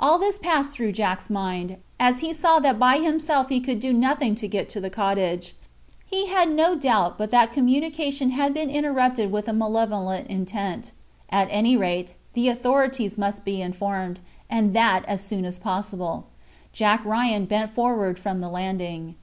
[0.00, 3.92] All this passed through Jack's mind, as he saw that by himself he could do
[3.92, 5.54] nothing to get to the cottage.
[6.06, 10.94] He had no doubt but that communication had been interrupted with a malevolent intention.
[11.28, 16.28] At any rate, the authorities must be informed, and that as soon as possible.
[16.72, 19.16] Jack Ryan bent forward from the landing.